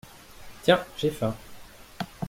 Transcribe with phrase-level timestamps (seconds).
[0.63, 1.31] Tiens, j’ai faim.